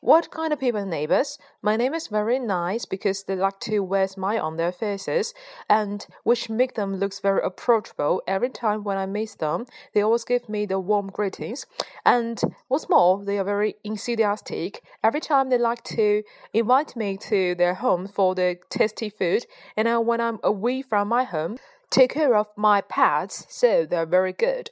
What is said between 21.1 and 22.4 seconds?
home, take care